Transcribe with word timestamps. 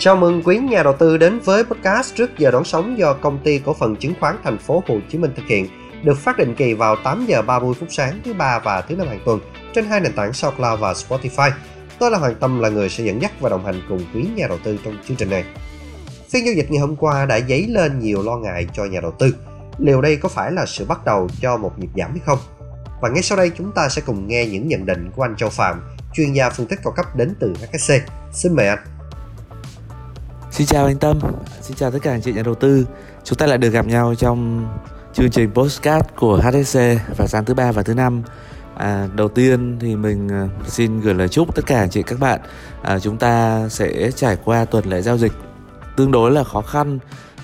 Chào 0.00 0.16
mừng 0.16 0.42
quý 0.42 0.58
nhà 0.58 0.82
đầu 0.82 0.92
tư 0.98 1.16
đến 1.16 1.38
với 1.38 1.64
podcast 1.64 2.14
trước 2.14 2.38
giờ 2.38 2.50
đón 2.50 2.64
sóng 2.64 2.98
do 2.98 3.12
công 3.14 3.38
ty 3.44 3.58
cổ 3.58 3.74
phần 3.74 3.96
chứng 3.96 4.14
khoán 4.20 4.36
thành 4.44 4.58
phố 4.58 4.82
Hồ 4.88 4.98
Chí 5.10 5.18
Minh 5.18 5.30
thực 5.36 5.46
hiện, 5.46 5.68
được 6.02 6.18
phát 6.18 6.38
định 6.38 6.54
kỳ 6.54 6.74
vào 6.74 6.96
8 6.96 7.26
giờ 7.26 7.42
30 7.42 7.74
phút 7.80 7.88
sáng 7.92 8.20
thứ 8.24 8.34
ba 8.34 8.58
và 8.58 8.80
thứ 8.80 8.96
năm 8.96 9.08
hàng 9.08 9.20
tuần 9.24 9.40
trên 9.74 9.84
hai 9.84 10.00
nền 10.00 10.12
tảng 10.12 10.32
SoundCloud 10.32 10.80
và 10.80 10.92
Spotify. 10.92 11.50
Tôi 11.98 12.10
là 12.10 12.18
Hoàng 12.18 12.34
Tâm 12.40 12.60
là 12.60 12.68
người 12.68 12.88
sẽ 12.88 13.04
dẫn 13.04 13.22
dắt 13.22 13.32
và 13.40 13.48
đồng 13.48 13.64
hành 13.64 13.82
cùng 13.88 14.00
quý 14.14 14.26
nhà 14.36 14.46
đầu 14.48 14.58
tư 14.64 14.78
trong 14.84 14.96
chương 15.08 15.16
trình 15.16 15.30
này. 15.30 15.44
Phiên 16.30 16.44
giao 16.44 16.54
dịch 16.54 16.70
ngày 16.70 16.80
hôm 16.80 16.96
qua 16.96 17.26
đã 17.26 17.40
dấy 17.40 17.66
lên 17.68 17.98
nhiều 17.98 18.22
lo 18.22 18.36
ngại 18.36 18.66
cho 18.72 18.84
nhà 18.84 19.00
đầu 19.00 19.14
tư. 19.18 19.34
Liệu 19.78 20.00
đây 20.00 20.16
có 20.16 20.28
phải 20.28 20.52
là 20.52 20.66
sự 20.66 20.84
bắt 20.84 21.04
đầu 21.04 21.28
cho 21.40 21.56
một 21.56 21.78
nhịp 21.78 21.90
giảm 21.96 22.10
hay 22.10 22.20
không? 22.26 22.38
Và 23.02 23.08
ngay 23.08 23.22
sau 23.22 23.38
đây 23.38 23.50
chúng 23.58 23.72
ta 23.72 23.88
sẽ 23.88 24.02
cùng 24.06 24.28
nghe 24.28 24.46
những 24.46 24.68
nhận 24.68 24.86
định 24.86 25.10
của 25.16 25.22
anh 25.22 25.36
Châu 25.36 25.48
Phạm, 25.48 25.82
chuyên 26.14 26.32
gia 26.32 26.50
phân 26.50 26.66
tích 26.66 26.78
cao 26.84 26.92
cấp 26.96 27.16
đến 27.16 27.34
từ 27.40 27.54
HSC. 27.72 27.94
Xin 28.32 28.56
mời 28.56 28.68
anh. 28.68 28.97
Xin 30.58 30.66
chào 30.66 30.86
anh 30.86 30.98
Tâm, 30.98 31.18
xin 31.60 31.76
chào 31.76 31.90
tất 31.90 31.98
cả 32.02 32.10
anh 32.10 32.22
chị 32.22 32.32
nhà 32.32 32.42
đầu 32.42 32.54
tư. 32.54 32.86
Chúng 33.24 33.38
ta 33.38 33.46
lại 33.46 33.58
được 33.58 33.68
gặp 33.68 33.86
nhau 33.86 34.14
trong 34.14 34.68
chương 35.14 35.30
trình 35.30 35.50
postcard 35.54 36.06
của 36.16 36.36
HSC 36.36 36.78
vào 37.16 37.28
sáng 37.28 37.44
thứ 37.44 37.54
ba 37.54 37.72
và 37.72 37.82
thứ 37.82 37.94
năm. 37.94 38.22
À, 38.76 39.08
đầu 39.14 39.28
tiên 39.28 39.76
thì 39.80 39.96
mình 39.96 40.28
à, 40.28 40.48
xin 40.66 41.00
gửi 41.00 41.14
lời 41.14 41.28
chúc 41.28 41.54
tất 41.54 41.66
cả 41.66 41.78
anh 41.78 41.90
chị 41.90 42.02
các 42.02 42.20
bạn 42.20 42.40
à, 42.82 42.98
chúng 42.98 43.16
ta 43.16 43.64
sẽ 43.68 44.10
trải 44.10 44.36
qua 44.44 44.64
tuần 44.64 44.84
lễ 44.86 45.02
giao 45.02 45.18
dịch 45.18 45.32
tương 45.96 46.10
đối 46.10 46.30
là 46.30 46.44
khó 46.44 46.62
khăn 46.62 46.98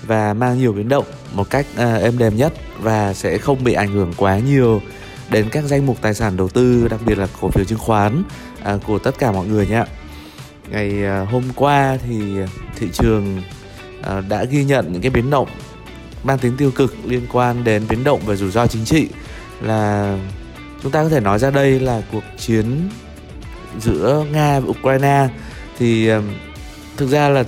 và 0.05 0.33
mang 0.33 0.59
nhiều 0.59 0.73
biến 0.73 0.89
động 0.89 1.05
một 1.33 1.49
cách 1.49 1.65
à, 1.77 1.95
êm 1.95 2.17
đềm 2.17 2.35
nhất 2.35 2.53
và 2.79 3.13
sẽ 3.13 3.37
không 3.37 3.63
bị 3.63 3.73
ảnh 3.73 3.91
hưởng 3.93 4.13
quá 4.17 4.39
nhiều 4.39 4.81
đến 5.29 5.49
các 5.51 5.63
danh 5.63 5.85
mục 5.85 5.97
tài 6.01 6.13
sản 6.13 6.37
đầu 6.37 6.49
tư 6.49 6.87
đặc 6.87 6.99
biệt 7.05 7.17
là 7.17 7.27
cổ 7.41 7.49
phiếu 7.49 7.65
chứng 7.65 7.79
khoán 7.79 8.23
à, 8.63 8.77
của 8.87 8.99
tất 8.99 9.19
cả 9.19 9.31
mọi 9.31 9.47
người 9.47 9.67
nhé 9.67 9.83
ngày 10.69 11.05
à, 11.05 11.19
hôm 11.19 11.43
qua 11.55 11.97
thì 12.07 12.37
thị 12.75 12.87
trường 12.93 13.41
à, 14.03 14.21
đã 14.29 14.43
ghi 14.43 14.63
nhận 14.63 14.93
những 14.93 15.01
cái 15.01 15.11
biến 15.11 15.29
động 15.29 15.47
mang 16.23 16.37
tính 16.37 16.57
tiêu 16.57 16.71
cực 16.71 16.95
liên 17.05 17.21
quan 17.31 17.63
đến 17.63 17.83
biến 17.89 18.03
động 18.03 18.21
về 18.25 18.35
rủi 18.35 18.51
ro 18.51 18.67
chính 18.67 18.85
trị 18.85 19.07
là 19.61 20.17
chúng 20.83 20.91
ta 20.91 21.03
có 21.03 21.09
thể 21.09 21.19
nói 21.19 21.39
ra 21.39 21.51
đây 21.51 21.79
là 21.79 22.01
cuộc 22.11 22.23
chiến 22.37 22.89
giữa 23.79 24.25
nga 24.31 24.59
và 24.59 24.67
ukraine. 24.69 25.27
Thì 25.79 26.07
à, 26.07 26.21
thực 26.97 27.09
ra 27.09 27.29
là 27.29 27.43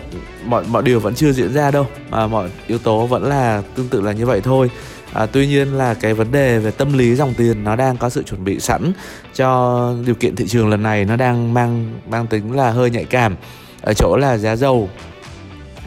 mọi 0.45 0.63
mọi 0.67 0.83
điều 0.83 0.99
vẫn 0.99 1.15
chưa 1.15 1.31
diễn 1.31 1.53
ra 1.53 1.71
đâu, 1.71 1.87
mà 2.09 2.27
mọi 2.27 2.49
yếu 2.67 2.77
tố 2.77 3.05
vẫn 3.05 3.23
là 3.23 3.61
tương 3.75 3.87
tự 3.87 4.01
là 4.01 4.11
như 4.11 4.25
vậy 4.25 4.41
thôi 4.41 4.69
à, 5.13 5.25
tuy 5.25 5.47
nhiên 5.47 5.73
là 5.73 5.93
cái 5.93 6.13
vấn 6.13 6.31
đề 6.31 6.59
về 6.59 6.71
tâm 6.71 6.97
lý 6.97 7.15
dòng 7.15 7.33
tiền 7.37 7.63
nó 7.63 7.75
đang 7.75 7.97
có 7.97 8.09
sự 8.09 8.23
chuẩn 8.23 8.43
bị 8.43 8.59
sẵn 8.59 8.91
cho 9.33 9.93
điều 10.05 10.15
kiện 10.15 10.35
thị 10.35 10.47
trường 10.47 10.69
lần 10.69 10.83
này 10.83 11.05
nó 11.05 11.15
đang 11.15 11.53
mang 11.53 11.99
mang 12.09 12.27
tính 12.27 12.55
là 12.55 12.71
hơi 12.71 12.89
nhạy 12.89 13.05
cảm. 13.05 13.35
Ở 13.81 13.93
chỗ 13.93 14.17
là 14.17 14.37
giá 14.37 14.55
dầu. 14.55 14.89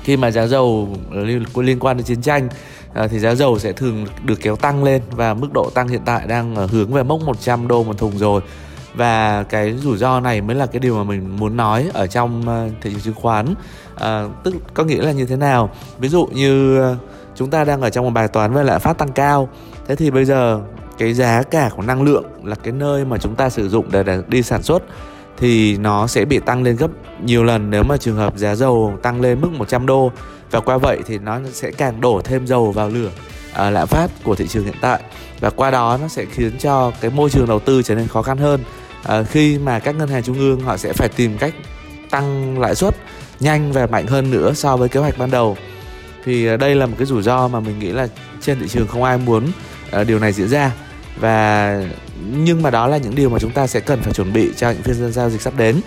Khi 0.05 0.17
mà 0.17 0.31
giá 0.31 0.47
dầu 0.47 0.97
liên, 1.57 1.79
quan 1.81 1.97
đến 1.97 2.07
chiến 2.07 2.23
tranh 2.23 2.49
à, 2.95 3.07
thì 3.07 3.19
giá 3.19 3.35
dầu 3.35 3.59
sẽ 3.59 3.73
thường 3.73 4.07
được 4.25 4.39
kéo 4.43 4.57
tăng 4.57 4.85
lên 4.85 5.03
và 5.11 5.35
mức 5.35 5.53
độ 5.53 5.71
tăng 5.71 5.89
hiện 5.89 6.01
tại 6.05 6.27
đang 6.27 6.55
ở 6.55 6.67
hướng 6.67 6.93
về 6.93 7.03
mốc 7.03 7.21
100 7.21 7.69
đô 7.69 7.83
một 7.85 7.99
thùng 7.99 8.19
rồi. 8.19 8.41
Và 8.95 9.43
cái 9.43 9.73
rủi 9.73 9.99
ro 9.99 10.21
này 10.21 10.41
mới 10.41 10.57
là 10.57 10.67
cái 10.67 10.81
điều 10.81 10.97
mà 10.97 11.05
mình 11.05 11.37
muốn 11.37 11.57
nói 11.57 11.91
ở 11.93 12.07
trong 12.07 12.49
à, 12.49 12.69
thị 12.83 12.91
trường 12.91 13.01
chứng 13.01 13.15
khoán. 13.15 13.55
À, 13.95 14.25
tức 14.45 14.55
có 14.75 14.85
nghĩa 14.85 15.03
là 15.03 15.13
như 15.13 15.27
thế 15.27 15.37
nào? 15.37 15.71
Ví 15.99 16.09
dụ 16.09 16.27
như 16.27 16.81
uh, 16.93 16.97
chúng 17.35 17.51
ta 17.51 17.65
đang 17.65 17.81
ở 17.81 17.91
trong 17.91 18.05
một 18.05 18.11
bài 18.11 18.29
toán 18.29 18.53
về 18.53 18.65
lạm 18.65 18.81
phát 18.81 18.99
tăng 18.99 19.13
cao. 19.13 19.49
Thế 19.87 19.97
thì 19.97 20.11
bây 20.11 20.25
giờ 20.25 20.61
cái 20.99 21.15
giá 21.15 21.43
cả 21.43 21.71
của 21.77 21.83
năng 21.83 22.03
lượng 22.03 22.25
là 22.45 22.57
cái 22.63 22.73
nơi 22.73 23.05
mà 23.05 23.19
chúng 23.19 23.35
ta 23.35 23.51
sử 23.51 23.69
dụng 23.69 23.87
để, 23.91 24.03
để 24.03 24.23
đi 24.29 24.43
sản 24.43 24.63
xuất 24.63 24.83
thì 25.37 25.77
nó 25.77 26.07
sẽ 26.07 26.25
bị 26.25 26.39
tăng 26.39 26.63
lên 26.63 26.77
gấp 26.77 26.91
nhiều 27.25 27.45
lần 27.45 27.71
nếu 27.71 27.83
mà 27.83 27.97
trường 27.97 28.17
hợp 28.17 28.37
giá 28.37 28.55
dầu 28.55 28.95
tăng 29.03 29.21
lên 29.21 29.41
mức 29.41 29.53
100 29.53 29.87
đô. 29.87 30.13
Và 30.51 30.61
qua 30.61 30.79
vậy 30.79 30.99
thì 31.07 31.19
nó 31.19 31.41
sẽ 31.53 31.71
càng 31.71 32.01
đổ 32.01 32.21
thêm 32.25 32.47
dầu 32.47 32.73
vào 32.73 32.89
lửa 32.89 33.11
à, 33.53 33.71
lạm 33.71 33.89
phát 33.89 34.11
của 34.25 34.35
thị 34.35 34.47
trường 34.47 34.65
hiện 34.65 34.75
tại. 34.81 35.03
Và 35.41 35.51
qua 35.51 35.71
đó 35.71 35.99
nó 36.01 36.09
sẽ 36.09 36.25
khiến 36.25 36.53
cho 36.59 36.93
cái 37.01 37.11
môi 37.11 37.31
trường 37.31 37.47
đầu 37.47 37.59
tư 37.59 37.83
trở 37.83 37.95
nên 37.95 38.09
khó 38.09 38.23
khăn 38.23 38.39
hơn. 38.39 38.61
À, 39.03 39.23
khi 39.23 39.59
mà 39.59 39.79
các 39.79 39.95
ngân 39.95 40.09
hàng 40.09 40.23
trung 40.23 40.39
ương 40.39 40.61
họ 40.61 40.77
sẽ 40.77 40.93
phải 40.93 41.09
tìm 41.09 41.39
cách 41.39 41.55
tăng 42.11 42.59
lãi 42.59 42.75
suất 42.75 42.97
nhanh 43.41 43.73
và 43.73 43.87
mạnh 43.87 44.07
hơn 44.07 44.31
nữa 44.31 44.53
so 44.55 44.77
với 44.77 44.89
kế 44.89 45.01
hoạch 45.01 45.19
ban 45.19 45.31
đầu 45.31 45.57
thì 46.25 46.47
ờ, 46.47 46.57
đây 46.57 46.75
là 46.75 46.87
một 46.87 46.95
cái 46.99 47.07
rủi 47.07 47.23
ro 47.23 47.49
mà 47.49 47.61
mình 47.61 47.79
nghĩ 47.79 47.93
là 47.93 48.09
trên 48.41 48.61
thị 48.61 48.69
trường 48.69 48.87
không 48.87 49.03
ai 49.03 49.19
muốn 49.19 49.47
ờ, 49.91 50.05
điều 50.05 50.19
này 50.19 50.33
diễn 50.33 50.49
ra. 50.49 50.73
Và, 51.17 51.77
nhưng 52.37 52.63
mà 52.63 52.71
đó 52.71 52.87
là 52.87 52.97
những 52.97 53.15
điều 53.15 53.31
mà 53.31 53.39
chúng 53.39 53.51
ta 53.51 53.67
sẽ 53.67 53.81
cần 53.81 54.01
phải 54.03 54.13
chuẩn 54.13 54.33
bị 54.33 54.51
cho 54.57 54.71
những 54.71 54.83
phiên 54.83 55.13
giao 55.13 55.31
dịch 55.31 55.41
sắp 55.41 55.53
đến. 55.57 55.81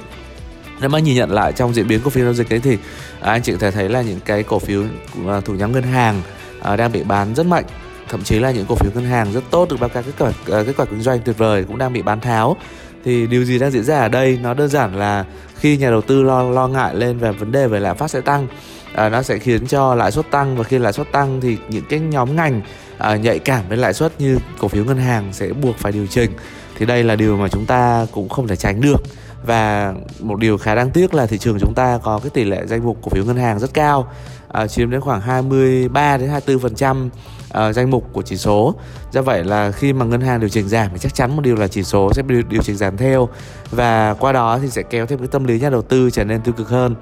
Nếu 0.82 0.90
mà 0.90 1.00
nhìn 1.00 1.16
nhận 1.16 1.32
lại 1.32 1.54
trong 1.54 1.74
diễn 1.74 1.88
biến 1.88 2.02
của 2.04 2.10
phiên 2.10 2.24
giao 2.24 2.34
dịch 2.34 2.54
ấy 2.54 2.60
thì 2.60 2.78
à, 3.22 3.32
anh 3.32 3.42
chị 3.42 3.52
có 3.52 3.58
thể 3.58 3.72
thấy 3.72 3.90
là 3.90 4.02
những 4.02 4.20
cái 4.26 4.44
cổ 4.44 4.60
phiếu 4.60 4.84
của 5.16 5.42
thủ 5.46 5.54
nhóm 5.54 5.72
ngân 5.72 5.84
hàng 5.84 6.22
à, 6.62 6.76
đang 6.76 6.92
bị 6.92 7.04
bán 7.04 7.36
rất 7.36 7.46
mạnh. 7.46 7.66
Thậm 8.10 8.24
chí 8.24 8.40
là 8.40 8.52
những 8.52 8.66
cổ 8.70 8.76
phiếu 8.76 8.92
ngân 8.96 9.06
hàng 9.06 9.34
rất 9.34 9.44
tốt 9.52 9.70
được 9.70 9.80
báo 9.80 9.90
cáo 9.90 10.04
kết 10.04 10.12
quả 10.20 10.32
ờ, 10.48 10.64
kết 10.64 10.74
quả 10.78 10.86
kinh 10.86 11.02
doanh 11.02 11.20
tuyệt 11.20 11.38
vời 11.38 11.64
cũng 11.64 11.78
đang 11.78 11.94
bị 11.94 12.02
bán 12.02 12.20
tháo. 12.20 12.58
Thì 13.06 13.28
điều 13.28 13.44
gì 13.44 13.60
đang 13.60 13.72
diễn 13.72 13.84
ra 13.84 14.00
ở 14.00 14.10
đây? 14.10 14.40
Nó 14.44 14.54
đơn 14.54 14.70
giản 14.70 14.96
là 14.96 15.26
khi 15.56 15.78
nhà 15.78 15.90
đầu 15.90 16.02
tư 16.02 16.24
lo 16.24 16.44
lo 16.44 16.68
ngại 16.68 16.96
lên 16.96 17.18
về 17.18 17.32
vấn 17.32 17.52
đề 17.52 17.68
về 17.68 17.80
lạm 17.80 17.98
phát 17.98 18.08
sẽ 18.08 18.22
tăng 18.22 18.48
à, 18.96 19.10
nó 19.10 19.22
sẽ 19.22 19.40
khiến 19.40 19.68
cho 19.68 19.96
lãi 19.96 20.12
suất 20.12 20.32
tăng 20.32 20.58
và 20.58 20.64
khi 20.64 20.78
lãi 20.78 20.94
suất 20.94 21.12
tăng 21.12 21.42
thì 21.42 21.58
những 21.70 21.86
cái 21.90 22.00
nhóm 22.00 22.36
ngành 22.36 22.62
à, 22.98 23.16
nhạy 23.16 23.40
cảm 23.40 23.64
với 23.70 23.78
lãi 23.78 23.94
suất 23.94 24.22
như 24.22 24.38
cổ 24.60 24.68
phiếu 24.68 24.86
ngân 24.86 24.98
hàng 24.98 25.34
sẽ 25.34 25.50
buộc 25.54 25.78
phải 25.78 25.92
điều 25.92 26.08
chỉnh. 26.08 26.32
Thì 26.78 26.86
đây 26.86 27.04
là 27.04 27.16
điều 27.16 27.38
mà 27.38 27.48
chúng 27.48 27.66
ta 27.66 28.06
cũng 28.12 28.30
không 28.30 28.48
thể 28.48 28.56
tránh 28.56 28.82
được. 28.82 29.04
Và 29.46 29.94
một 30.20 30.40
điều 30.40 30.58
khá 30.58 30.76
đáng 30.76 30.92
tiếc 30.92 31.14
là 31.14 31.26
thị 31.26 31.38
trường 31.38 31.60
chúng 31.60 31.74
ta 31.74 32.00
có 32.04 32.20
cái 32.24 32.30
tỷ 32.30 32.44
lệ 32.44 32.66
danh 32.66 32.86
mục 32.86 32.98
cổ 33.02 33.10
phiếu 33.10 33.26
ngân 33.26 33.38
hàng 33.38 33.60
rất 33.60 33.74
cao 33.74 34.08
à, 34.54 34.68
chiếm 34.68 34.90
đến 34.90 35.02
khoảng 35.02 35.22
23 35.22 36.18
đến 36.18 36.30
24 36.30 36.62
phần 36.62 36.76
trăm 36.76 37.10
à, 37.50 37.74
danh 37.74 37.92
mục 37.92 38.10
của 38.14 38.22
chỉ 38.22 38.38
số. 38.38 38.76
Do 39.12 39.22
vậy 39.22 39.44
là 39.44 39.72
khi 39.72 39.94
mà 39.94 40.06
ngân 40.06 40.22
hàng 40.22 40.40
điều 40.40 40.50
chỉnh 40.50 40.70
giảm 40.70 40.88
thì 40.94 41.00
chắc 41.00 41.14
chắn 41.14 41.36
một 41.36 41.42
điều 41.42 41.56
là 41.56 41.68
chỉ 41.68 41.84
số 41.84 42.14
sẽ 42.14 42.22
điều, 42.28 42.42
điều 42.50 42.62
chỉnh 42.62 42.76
giảm 42.76 42.98
theo. 42.98 43.30
Và 43.72 44.14
qua 44.14 44.32
đó 44.32 44.60
thì 44.62 44.70
sẽ 44.70 44.84
kéo 44.84 45.06
thêm 45.06 45.20
cái 45.20 45.28
tâm 45.28 45.44
lý 45.44 45.60
nhà 45.60 45.70
đầu 45.70 45.82
tư 45.82 46.10
trở 46.10 46.24
nên 46.24 46.42
tiêu 46.42 46.54
cực 46.54 46.70
hơn 46.70 46.96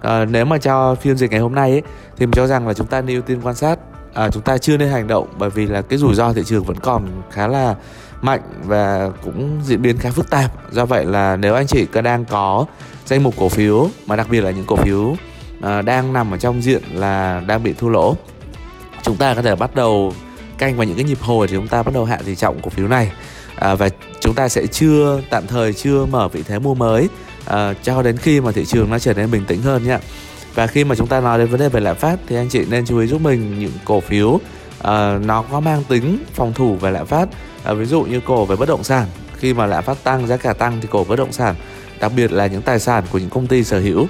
à, 0.00 0.24
nếu 0.24 0.44
mà 0.44 0.58
cho 0.58 0.94
phiên 0.94 1.16
dịch 1.16 1.30
ngày 1.30 1.40
hôm 1.40 1.54
nay 1.54 1.70
ấy, 1.70 1.82
thì 2.16 2.26
mình 2.26 2.32
cho 2.32 2.46
rằng 2.46 2.68
là 2.68 2.74
chúng 2.74 2.86
ta 2.86 3.00
nên 3.00 3.16
ưu 3.16 3.22
tiên 3.22 3.40
quan 3.42 3.54
sát. 3.54 3.78
À, 4.14 4.28
chúng 4.30 4.42
ta 4.42 4.58
chưa 4.58 4.76
nên 4.76 4.88
hành 4.88 5.06
động 5.06 5.28
bởi 5.38 5.50
vì 5.50 5.66
là 5.66 5.82
cái 5.82 5.98
rủi 5.98 6.14
ro 6.14 6.32
thị 6.32 6.42
trường 6.46 6.64
vẫn 6.64 6.76
còn 6.76 7.22
khá 7.30 7.48
là 7.48 7.74
mạnh 8.22 8.40
và 8.64 9.10
cũng 9.24 9.60
diễn 9.64 9.82
biến 9.82 9.98
khá 9.98 10.10
phức 10.10 10.30
tạp. 10.30 10.72
Do 10.72 10.86
vậy 10.86 11.04
là 11.04 11.36
nếu 11.36 11.54
anh 11.54 11.66
chị 11.66 11.86
có 11.86 12.00
đang 12.00 12.24
có 12.24 12.66
danh 13.06 13.22
mục 13.22 13.34
cổ 13.38 13.48
phiếu 13.48 13.88
mà 14.06 14.16
đặc 14.16 14.26
biệt 14.30 14.40
là 14.40 14.50
những 14.50 14.66
cổ 14.66 14.76
phiếu 14.76 15.16
à, 15.62 15.82
đang 15.82 16.12
nằm 16.12 16.30
ở 16.30 16.36
trong 16.36 16.62
diện 16.62 16.82
là 16.92 17.42
đang 17.46 17.62
bị 17.62 17.72
thua 17.72 17.88
lỗ 17.88 18.16
chúng 19.02 19.16
ta 19.16 19.34
có 19.34 19.42
thể 19.42 19.54
bắt 19.54 19.74
đầu 19.74 20.12
canh 20.58 20.76
vào 20.76 20.86
những 20.86 20.96
cái 20.96 21.04
nhịp 21.04 21.18
hồi 21.20 21.48
thì 21.48 21.56
chúng 21.56 21.68
ta 21.68 21.82
bắt 21.82 21.94
đầu 21.94 22.04
hạ 22.04 22.18
tỷ 22.24 22.34
trọng 22.34 22.60
cổ 22.62 22.70
phiếu 22.70 22.88
này. 22.88 23.12
À, 23.54 23.74
và 23.74 23.88
chúng 24.20 24.34
ta 24.34 24.48
sẽ 24.48 24.66
chưa 24.66 25.20
tạm 25.30 25.46
thời 25.46 25.72
chưa 25.72 26.06
mở 26.06 26.28
vị 26.28 26.42
thế 26.42 26.58
mua 26.58 26.74
mới. 26.74 27.08
Ờ, 27.48 27.74
cho 27.82 28.02
đến 28.02 28.16
khi 28.16 28.40
mà 28.40 28.52
thị 28.52 28.64
trường 28.64 28.90
nó 28.90 28.98
trở 28.98 29.14
nên 29.14 29.30
bình 29.30 29.44
tĩnh 29.44 29.62
hơn 29.62 29.84
nhé 29.84 29.98
và 30.54 30.66
khi 30.66 30.84
mà 30.84 30.94
chúng 30.94 31.06
ta 31.06 31.20
nói 31.20 31.38
đến 31.38 31.48
vấn 31.48 31.60
đề 31.60 31.68
về 31.68 31.80
lạm 31.80 31.96
phát 31.96 32.16
thì 32.26 32.36
anh 32.36 32.48
chị 32.48 32.64
nên 32.70 32.86
chú 32.86 32.98
ý 32.98 33.06
giúp 33.06 33.20
mình 33.20 33.60
những 33.60 33.72
cổ 33.84 34.00
phiếu 34.00 34.28
uh, 34.28 34.40
nó 35.20 35.44
có 35.50 35.60
mang 35.60 35.84
tính 35.88 36.24
phòng 36.34 36.52
thủ 36.52 36.76
về 36.76 36.90
lạm 36.90 37.06
phát. 37.06 37.28
Uh, 37.70 37.78
ví 37.78 37.84
dụ 37.84 38.02
như 38.02 38.20
cổ 38.20 38.44
về 38.44 38.56
bất 38.56 38.68
động 38.68 38.84
sản 38.84 39.06
khi 39.36 39.54
mà 39.54 39.66
lạm 39.66 39.84
phát 39.84 40.04
tăng 40.04 40.26
giá 40.26 40.36
cả 40.36 40.52
tăng 40.52 40.78
thì 40.80 40.88
cổ 40.90 41.04
bất 41.08 41.16
động 41.16 41.32
sản 41.32 41.54
đặc 42.00 42.12
biệt 42.16 42.32
là 42.32 42.46
những 42.46 42.62
tài 42.62 42.78
sản 42.78 43.04
của 43.12 43.18
những 43.18 43.30
công 43.30 43.46
ty 43.46 43.64
sở 43.64 43.80
hữu 43.80 44.02
uh, 44.02 44.08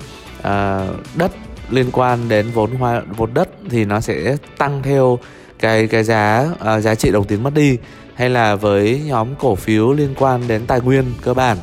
đất 1.16 1.32
liên 1.70 1.90
quan 1.92 2.28
đến 2.28 2.50
vốn 2.54 2.74
hoa 2.74 3.02
vốn 3.16 3.34
đất 3.34 3.48
thì 3.70 3.84
nó 3.84 4.00
sẽ 4.00 4.36
tăng 4.58 4.82
theo 4.82 5.18
cái 5.58 5.86
cái 5.86 6.04
giá 6.04 6.48
uh, 6.52 6.82
giá 6.82 6.94
trị 6.94 7.10
đồng 7.10 7.24
tiền 7.24 7.42
mất 7.42 7.54
đi. 7.54 7.78
Hay 8.14 8.30
là 8.30 8.54
với 8.54 9.02
nhóm 9.06 9.28
cổ 9.38 9.54
phiếu 9.54 9.92
liên 9.92 10.14
quan 10.18 10.48
đến 10.48 10.66
tài 10.66 10.80
nguyên 10.80 11.04
cơ 11.22 11.34
bản 11.34 11.58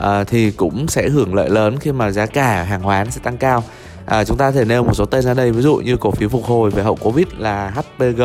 uh, 0.00 0.26
thì 0.26 0.50
cũng 0.50 0.88
sẽ 0.88 1.08
hưởng 1.08 1.34
lợi 1.34 1.50
lớn 1.50 1.78
khi 1.78 1.92
mà 1.92 2.10
giá 2.10 2.26
cả 2.26 2.62
hàng 2.62 2.82
hóa 2.82 3.04
sẽ 3.04 3.20
tăng 3.22 3.36
cao. 3.36 3.64
À, 4.06 4.24
chúng 4.24 4.36
ta 4.36 4.50
thể 4.50 4.64
nêu 4.64 4.84
một 4.84 4.94
số 4.94 5.04
tên 5.04 5.22
ra 5.22 5.34
đây 5.34 5.52
ví 5.52 5.62
dụ 5.62 5.76
như 5.76 5.96
cổ 5.96 6.10
phiếu 6.10 6.28
phục 6.28 6.44
hồi 6.44 6.70
về 6.70 6.82
hậu 6.82 6.96
covid 6.96 7.26
là 7.38 7.70
HPG 7.70 8.22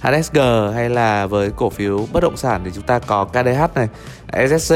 HSG 0.00 0.38
hay 0.74 0.90
là 0.90 1.26
với 1.26 1.50
cổ 1.56 1.70
phiếu 1.70 2.06
bất 2.12 2.22
động 2.22 2.36
sản 2.36 2.60
thì 2.64 2.70
chúng 2.74 2.84
ta 2.84 2.98
có 2.98 3.24
KDH 3.24 3.74
này 3.74 3.88
SSC 4.48 4.74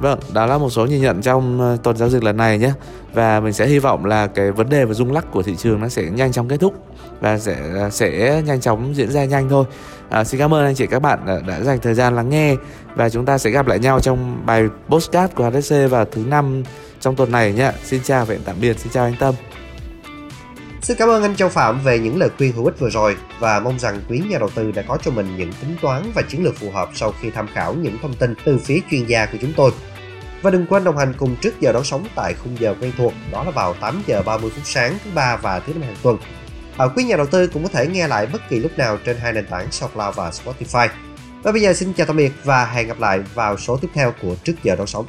Vâng, 0.00 0.18
đó 0.32 0.46
là 0.46 0.58
một 0.58 0.70
số 0.70 0.86
nhìn 0.86 1.00
nhận 1.00 1.22
trong 1.22 1.60
ờ, 1.60 1.76
tuần 1.82 1.96
giao 1.96 2.08
dịch 2.08 2.24
lần 2.24 2.36
này 2.36 2.58
nhé. 2.58 2.72
Và 3.12 3.40
mình 3.40 3.52
sẽ 3.52 3.66
hy 3.66 3.78
vọng 3.78 4.04
là 4.04 4.26
cái 4.26 4.50
vấn 4.50 4.68
đề 4.68 4.84
về 4.84 4.94
rung 4.94 5.12
lắc 5.12 5.32
của 5.32 5.42
thị 5.42 5.56
trường 5.56 5.80
nó 5.80 5.88
sẽ 5.88 6.02
nhanh 6.02 6.32
chóng 6.32 6.48
kết 6.48 6.56
thúc. 6.60 6.74
Và 7.22 7.38
sẽ 7.38 7.56
sẽ 7.90 8.42
nhanh 8.46 8.60
chóng 8.60 8.96
diễn 8.96 9.10
ra 9.10 9.24
nhanh 9.24 9.48
thôi 9.48 9.64
à, 10.10 10.24
Xin 10.24 10.40
cảm 10.40 10.54
ơn 10.54 10.64
anh 10.64 10.74
chị 10.74 10.86
các 10.86 11.02
bạn 11.02 11.26
đã, 11.26 11.40
đã 11.46 11.60
dành 11.60 11.78
thời 11.78 11.94
gian 11.94 12.16
lắng 12.16 12.28
nghe 12.28 12.56
Và 12.94 13.08
chúng 13.08 13.26
ta 13.26 13.38
sẽ 13.38 13.50
gặp 13.50 13.66
lại 13.66 13.78
nhau 13.78 14.00
trong 14.00 14.46
bài 14.46 14.64
postcard 14.88 15.34
của 15.34 15.50
HSC 15.50 15.74
vào 15.90 16.04
thứ 16.04 16.24
năm 16.26 16.62
trong 17.00 17.16
tuần 17.16 17.32
này 17.32 17.52
nhé 17.52 17.72
Xin 17.84 18.02
chào 18.02 18.24
và 18.24 18.34
hẹn 18.34 18.42
tạm 18.44 18.56
biệt, 18.60 18.78
xin 18.78 18.92
chào 18.92 19.04
anh 19.04 19.14
Tâm 19.20 19.34
Xin 20.82 20.96
cảm 20.96 21.08
ơn 21.08 21.22
anh 21.22 21.36
Châu 21.36 21.48
Phạm 21.48 21.80
về 21.84 21.98
những 21.98 22.18
lời 22.18 22.28
khuyên 22.38 22.52
hữu 22.52 22.64
ích 22.64 22.78
vừa 22.78 22.90
rồi 22.90 23.16
và 23.38 23.60
mong 23.60 23.78
rằng 23.78 24.00
quý 24.08 24.22
nhà 24.30 24.38
đầu 24.38 24.50
tư 24.54 24.72
đã 24.72 24.82
có 24.88 24.98
cho 25.04 25.10
mình 25.10 25.36
những 25.36 25.52
tính 25.60 25.76
toán 25.82 26.02
và 26.14 26.22
chiến 26.22 26.44
lược 26.44 26.56
phù 26.56 26.70
hợp 26.70 26.90
sau 26.94 27.12
khi 27.20 27.30
tham 27.30 27.46
khảo 27.52 27.74
những 27.74 27.98
thông 28.02 28.14
tin 28.14 28.34
từ 28.44 28.58
phía 28.58 28.80
chuyên 28.90 29.06
gia 29.06 29.26
của 29.26 29.38
chúng 29.40 29.52
tôi. 29.56 29.70
Và 30.42 30.50
đừng 30.50 30.66
quên 30.66 30.84
đồng 30.84 30.96
hành 30.96 31.14
cùng 31.18 31.36
trước 31.36 31.60
giờ 31.60 31.72
đón 31.72 31.84
sóng 31.84 32.06
tại 32.14 32.34
khung 32.34 32.60
giờ 32.60 32.74
quen 32.80 32.92
thuộc, 32.98 33.12
đó 33.32 33.44
là 33.44 33.50
vào 33.50 33.74
8 33.74 34.02
giờ 34.06 34.22
30 34.22 34.50
phút 34.54 34.64
sáng 34.64 34.98
thứ 35.04 35.10
ba 35.14 35.36
và 35.36 35.60
thứ 35.60 35.72
năm 35.72 35.82
hàng 35.82 35.96
tuần. 36.02 36.16
Ở 36.76 36.88
quý 36.88 37.04
nhà 37.04 37.16
đầu 37.16 37.26
tư 37.26 37.46
cũng 37.46 37.62
có 37.62 37.68
thể 37.68 37.86
nghe 37.86 38.08
lại 38.08 38.26
bất 38.32 38.48
kỳ 38.48 38.58
lúc 38.58 38.78
nào 38.78 38.98
trên 39.04 39.16
hai 39.16 39.32
nền 39.32 39.46
tảng 39.46 39.72
SoundCloud 39.72 40.16
và 40.16 40.30
Spotify. 40.30 40.88
Và 41.42 41.52
bây 41.52 41.60
giờ 41.60 41.72
xin 41.72 41.92
chào 41.92 42.06
tạm 42.06 42.16
biệt 42.16 42.32
và 42.44 42.64
hẹn 42.64 42.88
gặp 42.88 43.00
lại 43.00 43.20
vào 43.34 43.58
số 43.58 43.76
tiếp 43.76 43.88
theo 43.94 44.14
của 44.22 44.34
trước 44.44 44.54
giờ 44.62 44.76
đón 44.76 44.86
sống. 44.86 45.06